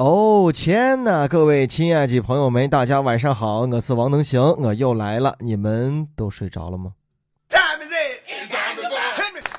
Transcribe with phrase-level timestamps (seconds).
[0.00, 6.92] 哦天呐，各位亲爱的朋友们，大家晚上好，我是王能行，我又来了，你们都睡着了吗？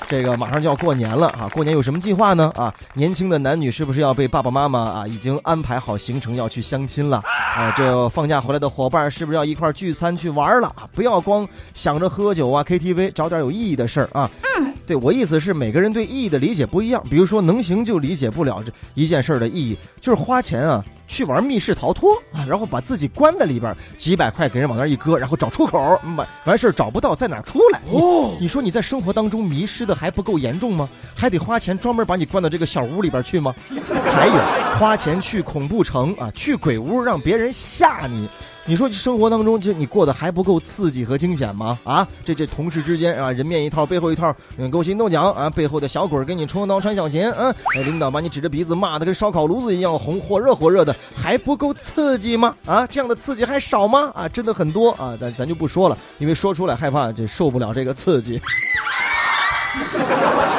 [0.10, 1.48] 这个马上就要过年了啊！
[1.54, 2.52] 过年有什么计划呢？
[2.56, 7.18] 啊，年轻的男女是不是要被爸爸妈妈啊已经安排好行程要去相亲了？
[7.56, 10.68] 啊，这放假回来的伙伴是不是要一块聚餐去玩了？
[10.70, 14.28] 啊，不要光想着喝酒啊 KTV，找点有意义的事儿啊。
[14.60, 20.84] 嗯，对我意思是每个人对意义的理解不一样，比如说能行就理解不了这一件事儿的意义，就是花钱啊。
[21.08, 25.78] 去玩密室逃脱啊，然后把自己关在里边，几百块给人往那一搁，然后找出口，
[26.16, 27.82] 完完事儿找不到在哪出来。
[27.92, 30.90] 哦，你说你在生活当中迷失的还不够严重吗？
[31.16, 33.54] 还得花钱专门把你关到这个小屋里边去吗？
[34.14, 34.34] 还有
[34.78, 38.30] 花钱去恐怖城啊，去鬼屋让别人吓你。
[38.64, 41.80] 你说生活当中就你过得还不够刺激和惊险吗？
[41.84, 52.56] 啊，这这同事之间啊，人面一套背后一套，嗯，勾心斗角啊，背后的小鬼给你充刀穿小鞋，嗯，领导把你指着鼻子骂的跟烧烤炉子一样红，火热火热的，还不够刺激吗？
[52.66, 54.12] 啊，这样的刺激还少吗？
[54.14, 58.40] 啊，真的很多啊，咱咱就不说了，因为说出来害怕这受不了这个刺激。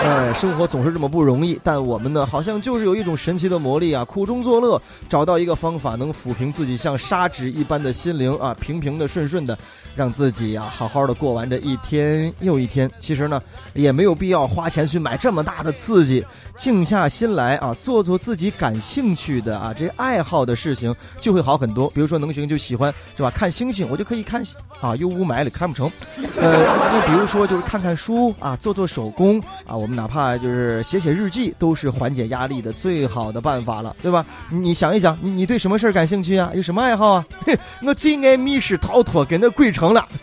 [0.04, 4.04] 哎，生活总是这么不容易，但我们呢，好像就是有一种神奇的魔力啊！
[4.04, 9.56] 苦中作乐，找到一个方法，能抚平自己像砂纸一般的心灵啊，平平的、顺顺的。
[9.94, 12.90] 让自己呀好好的过完这一天又一天。
[12.98, 13.38] 其实呢，
[13.74, 16.24] 也没有必要花钱去买这么大的刺激，
[16.56, 21.90] 静下心来啊，做做自己感兴趣的啊这爱好的事情，就会好很多。
[21.90, 23.30] 比如说能行就喜欢是吧？
[23.30, 24.42] 看星星，我就可以看
[24.80, 25.92] 啊，又雾霾里看不成。
[26.40, 34.24] 呃，那比如说就是看看书啊，做做手手工啊，我们哪怕就是写写日记，都是缓解压力的最好的办法了，对吧？
[34.48, 36.50] 你想一想，你你对什么事儿感兴趣啊？
[36.54, 37.26] 有什么爱好啊？
[37.84, 39.82] 我最爱密室逃脱跟那鬼城。
[39.82, 40.06] 成了，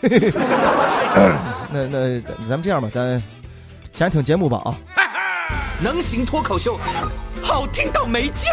[1.70, 3.22] 那那咱们这样吧，咱
[3.92, 4.74] 先听节目吧啊！
[5.82, 6.80] 能行脱口秀，
[7.42, 8.46] 好听到没救。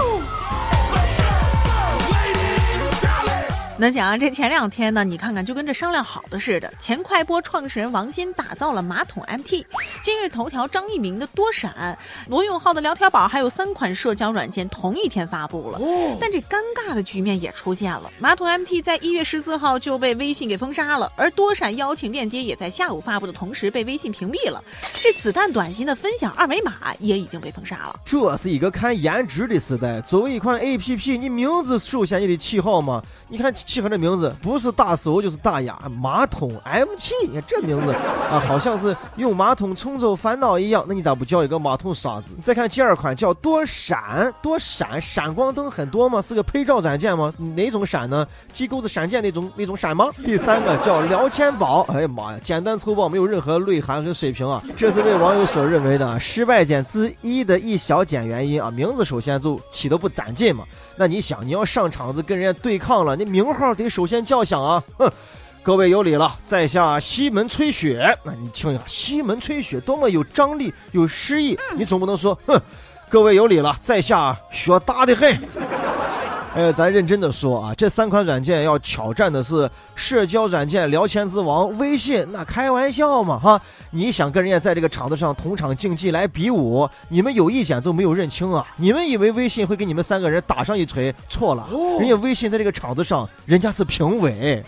[3.80, 6.74] 那讲这前两天呢，你看看就跟这商量好的似的。
[6.80, 9.64] 前快播创始人王鑫打造了马桶 MT，
[10.02, 11.96] 今日头条张一鸣的多闪，
[12.28, 15.80] 罗永浩的聊天宝，还有三款社交软件同一天发布了。
[16.20, 24.64] 但这尴尬的局面也出现了，马桶 MT 在一月十四号就被微信给封杀了，而多闪邀请链接也在下午发布的同时被微信屏蔽了。
[24.96, 28.00] 这子弹短信的分享二维码也已经被封杀了。
[28.04, 30.02] 这是一个看颜值的时代。
[30.02, 33.04] 作为一款 APP，你名字首先也得起好嘛。
[33.28, 33.54] 你看。
[33.68, 37.92] 起合这名字不是大俗就是大雅，马桶 M 七，你这名字
[38.32, 40.86] 啊，好像是用马桶冲走烦恼一样。
[40.88, 42.34] 那你咋不叫一个马桶刷子？
[42.42, 46.22] 再看第二款叫多闪，多闪，闪光灯很多吗？
[46.22, 47.30] 是个拍照软件吗？
[47.56, 48.26] 哪种闪呢？
[48.54, 50.10] 机构子闪电那种那种闪吗？
[50.24, 54.64] 第三个叫聊天宝，哎呀妈呀，简单粗暴，没有任何内涵和水平啊！
[54.78, 58.72] 这是被网友所认为的失败减之一的一小减原因啊。
[58.72, 60.64] 名字首先就起的不攒劲嘛。
[60.96, 64.84] 那你想，你要上场子跟人家对抗了，你名号得首先叫响啊！
[64.98, 65.12] 哼，
[65.64, 68.16] 各位有礼了，在下西门吹雪。
[68.24, 72.62] 那你听一下，西门吹雪多么有张力、有诗意，你总不能说，哼，
[73.10, 75.36] 各位有礼了，在下雪大的很。
[76.58, 83.62] 哎，咱认真的说啊，这三款软件要挑战的是社交软件聊天之王微信，那开玩笑嘛哈！
[83.92, 88.66] 你想跟人家在这个场子上同场竞技来比武，你们有意见就没有认清啊！
[88.76, 91.14] 你们以为微信会给你们三个人打上一锤？
[91.30, 91.68] 错了，
[92.00, 94.64] 人家微信在这个场子上，人家是评委，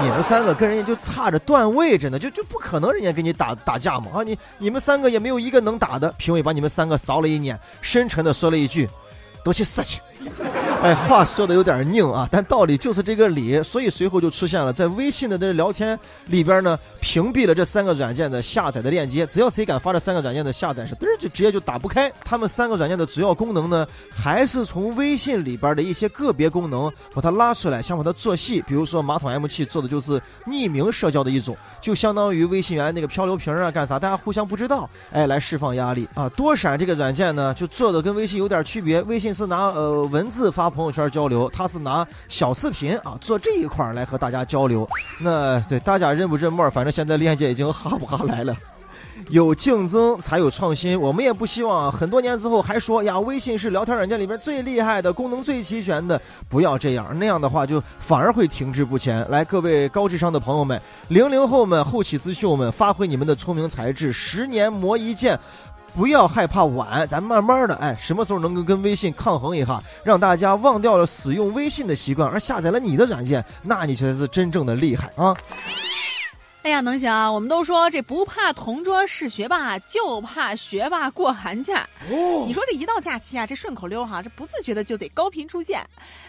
[0.00, 4.22] 你们三个跟人家就差着段位着呢，就就不可能人家跟你打打架嘛啊！
[4.22, 8.88] 你你们三个也没有一个能打的，评委把你们三个扫了一眼，深沉的说了一句
[9.44, 10.00] ：“都去死去。”
[10.82, 22.12] 哎，话说的有点拧啊，但道理就是这个理，所以随后就出现了在微信的这聊天里边呢，屏蔽了这三个软件的下载的链接，只要谁敢发这三个软件的下载是，嘚儿就直接就打不开。
[22.24, 28.62] 他们三个软件的主要功能呢，还是从微信里边的一些个别功能把它拉出来，想把它做细。
[28.66, 36.28] 比如说马桶 M 七做的就是匿名社交的一种，就相当于微信原来那个漂流瓶啊，干啥大家互相不知道，哎，来释放压力啊。
[36.30, 40.70] 多闪这个软件呢，就做的跟微信有点区别，微信是拿呃文字发。
[40.70, 44.88] 朋友圈交流，他是拿小视频啊做这一块来和大家交流。
[45.20, 46.68] 那对大家认不认墨？
[46.70, 48.56] 反正现在链接已经哈不哈来了。
[49.30, 56.20] 有竞争才有创新，我们也不希望很多年之后还说呀，微信是聊天软件里面最厉害的，功能最齐全的。
[56.48, 59.24] 不要这样，那样的话就反而会停滞不前。
[59.30, 65.38] 来，各位高智商的朋友们，零零后们、后起之秀们，发挥你们的聪明才智，十年磨一剑。
[65.94, 75.34] 不要害怕晚，咱慢慢的，哎，什么时候能够跟微信抗衡一下，让大家忘掉了使用微信的习惯，而下载了你的软件，那你才是真正的厉害啊！
[76.64, 77.30] 哎呀，能行啊！
[77.30, 81.86] 我们都说这不怕同桌是学霸，就怕学霸过寒假。
[82.08, 85.84] 你说这一到假期啊，这顺口溜哈，这不自觉的就得高频出现。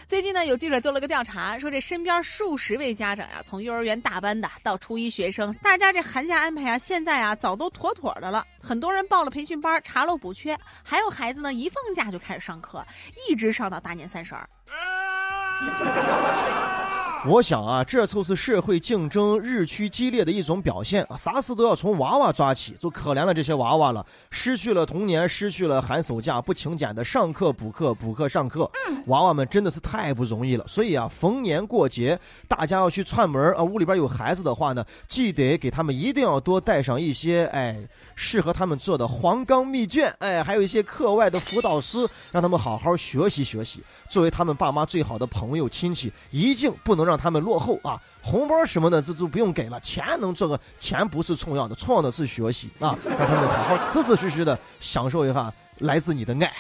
[0.06, 8.46] 最近呢，有记者做了个调查，说这身边数十位家长呀，从幼儿园大班的到初一学生，大家这寒假安排啊，现在啊早都妥妥的了。
[8.62, 10.54] 很多人报了培训班，查漏补缺；
[10.84, 12.86] 还有孩子呢，一放假就开始上课，
[13.30, 14.50] 一直上到大年三十儿。
[17.28, 21.18] 我想啊，这就是社会竞争日趋激烈的一种表现啊！
[21.18, 28.70] 啥事都要从娃娃抓起，就可怜了这些娃娃了，失去了童年，失去了寒暑假不请柬的上课补课、补课上课，
[29.08, 30.64] 娃娃们真的是太不容易了。
[30.68, 32.18] 所以啊，逢年过节，
[32.48, 37.76] 大家要去串门啊，屋里边有孩子的话呢，记得给他们一定要多带上一些哎
[38.14, 43.82] 适合他们做的黄冈密卷，哎，还有一些课外的辅导师，让他们好好学习学习。
[44.08, 47.15] 作为他们爸妈最好的朋友亲戚，一定不能让。
[47.18, 56.52] 他们落后啊，红包什么的这就不用给了，钱能这个钱不是重要的，重要的是学习啊，让他们好好踏踏实实的享受一下来自你的爱。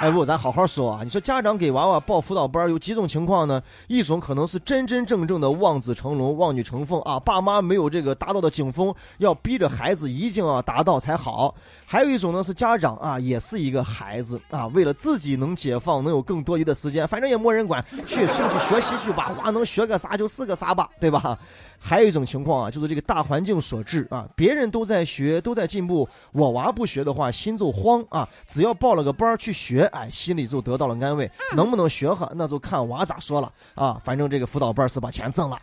[0.00, 1.00] 哎不，咱好好说啊！
[1.02, 3.60] 你说家长给娃娃报辅导班有几种情况呢？
[3.88, 11.52] 一种可能是真真正正的望子成龙、望女成凤啊，爸妈没有这个达到的顶峰，要逼着孩子一定要达到才好。
[11.84, 21.36] 还有一种呢是家长啊，也是一个孩子啊，为了自己能解放，能有更多余的时间，反正也没人管，去送去学习去吧，娃能学个啥就是个啥吧，对吧？
[21.80, 28.28] 还有一种情况啊，就是这个大环境所致啊，别人都在学，都在进步，我娃不学的话，心就慌啊。
[28.48, 29.84] 只要报了个班去学。
[29.92, 31.30] 哎，心里就得到了安慰。
[31.54, 34.00] 能不能学哈，那就看娃咋说了啊。
[34.02, 35.56] 反正这个辅导班是把钱挣了。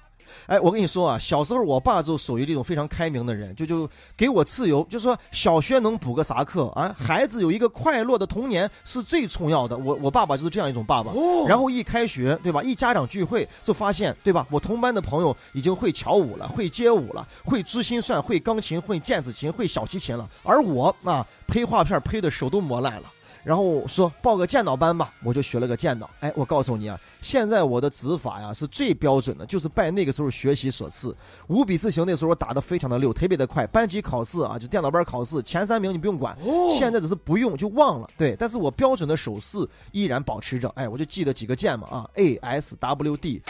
[0.48, 6.96] 哎，我跟你说啊，小时候我爸就属于这种非常开明的人，就就给我自由，就说小学能补个啥课啊？
[6.98, 9.78] 孩子有一个快乐的童年是最重要的。
[9.78, 11.12] 我我爸爸就是这样一种爸爸。
[11.48, 12.62] 然后一开学，对吧？
[12.62, 14.46] 一家长聚会就发现，对吧？
[14.50, 20.30] 我同班的朋友已经会跳舞了，会街舞了，会珠心算，会钢琴，会毽子琴，会小提琴了。
[20.44, 23.04] 而我啊，配画片配的手都磨烂了。
[23.46, 26.10] 然后说报个剑道班吧，我就学了个剑道。
[26.20, 31.16] 哎，我告诉你啊，现在我的指法呀是最标准的，就是拜那个时候学习所赐。
[31.48, 33.68] 五笔字形那时候打的非常的溜，特别的快。
[33.68, 36.36] 班级考试啊，就电脑班考试前三名你不用管，
[36.78, 38.10] 现在只是不用就忘了。
[38.18, 39.58] 对，但是我标准的手势
[39.92, 40.68] 依然保持着。
[40.76, 43.44] 哎，我就记得几个键嘛啊，A S W D。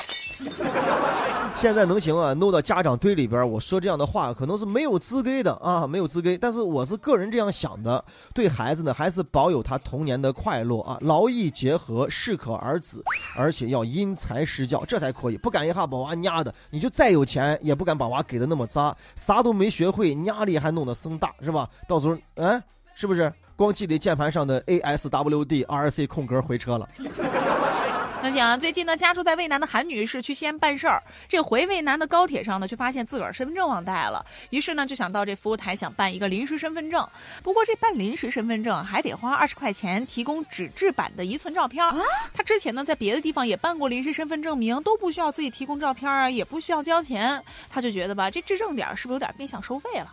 [1.55, 2.33] 现在能行啊？
[2.33, 6.37] 弄到家长堆里边，我说这样的话可能是没有资格的啊，没有资格。
[6.39, 8.03] 但是我是个人这样想的，
[8.33, 13.01] 对孩子呢，还是保有他童年的快乐啊，劳逸结合，适可而止，
[13.35, 15.37] 而且要因材施教，这才可以。
[15.37, 21.67] 不敢一下把娃压的，你就再有钱也不敢把娃给的那么渣，啥都没学会，压力还弄得生大，是吧？
[21.87, 22.61] 到时候，嗯，
[22.95, 23.31] 是不是？
[23.55, 26.87] 光记得键盘上的 A S W D R C 空格回车了。
[28.25, 37.07] 能讲最近呢，家住在渭南的韩女士去西安办事儿，这回渭南的高铁上呢，却发现自个儿身份证忘带了，于是呢，就想到这服务台想办一个临时身份证。
[37.43, 41.85] 不过这办临时身份证还得花二十块钱，提供纸质版的一寸照片。
[42.33, 47.39] 他之前呢，在别的地方也办过临时身份证明，都不需要自己提供照片啊，也不需要交钱。
[47.69, 50.11] 他就觉得吧，这质证点是不是有点变相收费了？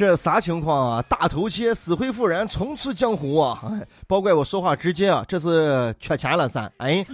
[0.00, 1.02] 这啥情况啊？
[1.10, 3.62] 大头切，死灰复燃，重出江湖啊！
[3.70, 6.72] 哎，包怪我说话直接啊，这是缺钱了噻？
[6.78, 7.04] 哎，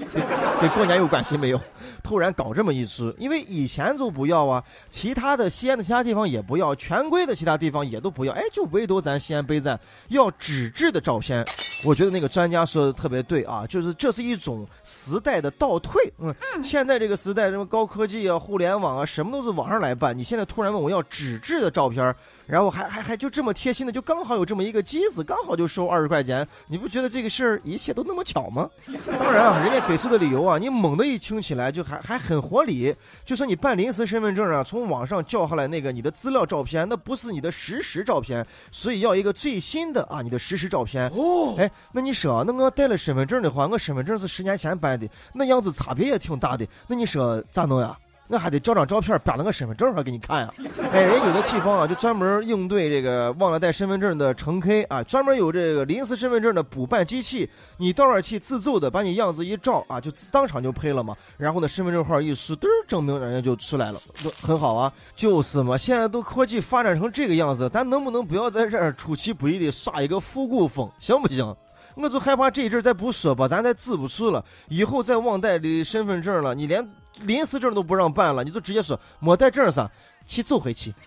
[0.61, 1.61] 跟过年有关系没有？
[2.05, 9.77] 突然搞这么一出，因为以前就不要啊，其他的西安的其他地方也不要，全国的其他地方也都不要，哎，就唯独咱西安北站
[10.11, 11.45] 要纸质的照片。
[11.85, 16.01] 我觉得那个专家说的特别对啊，就是这是一种时代的倒退。
[16.19, 20.17] 嗯，现在这个时代什么高科技啊、互联网啊，什么都是网上来办。
[20.17, 22.15] 你现在突然问我要纸质的照片，
[22.47, 26.47] 然后还还还就这么贴心的，就刚好有这么一个机子，刚好就收二十块钱。
[26.69, 28.71] 你不觉得这个事儿一切都那么巧吗？
[29.19, 32.95] 当然啊，人家给出的理由啊，你猛的一听起来就还还很合理。
[33.25, 41.09] 就说你办临时身份证啊，从网上叫下来那个你的资料照片，那不是你的实时照片，所以要一个最新的啊，你的实时照片。
[41.09, 41.71] 哦，哎。
[41.93, 46.67] 那你说，那我带了身份证的话，我身份证是十年前办的，那样子差别也挺大的。
[46.87, 47.97] 那你说咋弄呀？
[48.29, 50.53] 我还得照张照片摆到我身份证上给你看呀！
[50.93, 61.17] 哎，人有的地方啊，就专门应对这个忘了带身份证的乘客啊，专门有这个临时身份证的补办机器，你到那儿去自奏的，把你样子一照啊，就当场就配了嘛。
[61.37, 64.01] 然后呢，身份证号一输，嘚儿证明人家就出来了，
[64.43, 64.93] 很好啊。
[65.15, 71.55] 就是嘛，现在都科技发展成这个样子，咱能不能不要在这儿出其不意的耍一个复古风，行不行？
[71.95, 74.45] 我就害怕这一阵再不说吧，咱再治不出了。
[74.69, 76.87] 以后再忘带的身份证了，你连
[77.23, 79.91] 临时证都不让办了，你就直接说没带证上，
[80.27, 80.93] 去走回去。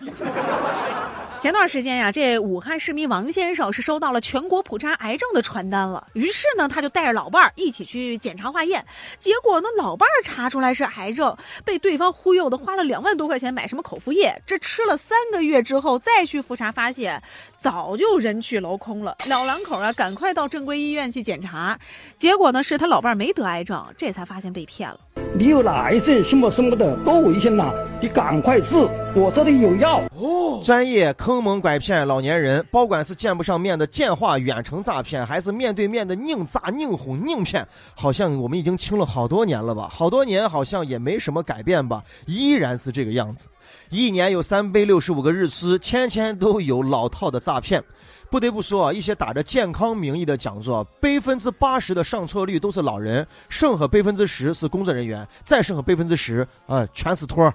[1.40, 8.84] 前段时间呀，这武汉市民王先生是收到了全国普查癌症的传单了，于是呢，他就带着老伴儿一起去检查化验，
[9.18, 17.22] 结果呢，老伴儿查出来是癌症，被对方忽悠的，花了两万多块钱买什么口服液，这吃了三个月之后再去复查，发现
[17.56, 19.16] 早就人去楼空了。
[19.26, 21.78] 老两口啊，赶快到正规医院去检查，
[22.18, 25.00] 结果呢，是他老伴儿没得癌症，这才发现被骗了。
[25.32, 27.72] 你有哪癌症什么什么的，多危险呐！
[28.02, 28.76] 你赶快治，
[29.14, 30.02] 我这里有药。
[30.16, 39.88] 哦，专业坑蒙拐骗老年人，不管是见不上面的电话远程诈骗，还是面对面的拧诈、拧哄、拧骗，好像我们已经清了好多年了吧？
[39.88, 42.02] 好多年好像也没什么改变吧？
[42.26, 43.48] 依然是这个样子。
[43.90, 47.82] 一年有三百六十五个日期，天天都有老套的诈骗。
[48.30, 57.52] 不得不说啊，一些打着健康名义的讲座，百分之八十的上错率都是老人，剩下百分之十是工作人员，再剩下百分之十啊，全是托儿。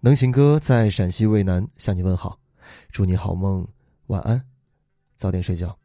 [0.00, 2.38] 能行哥在陕西渭南向你问好，
[2.90, 3.66] 祝你好梦，
[4.06, 4.42] 晚安，
[5.16, 5.79] 早点睡觉。